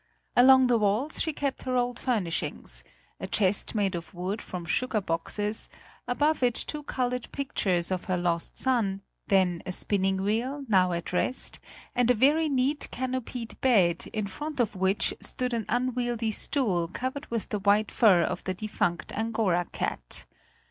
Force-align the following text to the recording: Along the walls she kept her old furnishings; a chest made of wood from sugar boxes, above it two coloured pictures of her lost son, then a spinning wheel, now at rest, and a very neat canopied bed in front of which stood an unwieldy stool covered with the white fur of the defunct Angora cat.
Along 0.35 0.65
the 0.65 0.79
walls 0.79 1.21
she 1.21 1.31
kept 1.31 1.61
her 1.61 1.75
old 1.77 1.99
furnishings; 1.99 2.83
a 3.19 3.27
chest 3.27 3.75
made 3.75 3.93
of 3.93 4.15
wood 4.15 4.41
from 4.41 4.65
sugar 4.65 4.99
boxes, 4.99 5.69
above 6.07 6.41
it 6.41 6.55
two 6.55 6.81
coloured 6.81 7.31
pictures 7.31 7.91
of 7.91 8.05
her 8.05 8.17
lost 8.17 8.57
son, 8.57 9.03
then 9.27 9.61
a 9.63 9.71
spinning 9.71 10.23
wheel, 10.23 10.65
now 10.67 10.91
at 10.91 11.13
rest, 11.13 11.59
and 11.93 12.09
a 12.09 12.15
very 12.15 12.49
neat 12.49 12.87
canopied 12.89 13.61
bed 13.61 14.07
in 14.11 14.25
front 14.25 14.59
of 14.59 14.75
which 14.75 15.13
stood 15.21 15.53
an 15.53 15.67
unwieldy 15.69 16.31
stool 16.31 16.87
covered 16.87 17.27
with 17.29 17.49
the 17.49 17.59
white 17.59 17.91
fur 17.91 18.23
of 18.23 18.43
the 18.45 18.55
defunct 18.55 19.11
Angora 19.11 19.65
cat. 19.71 20.25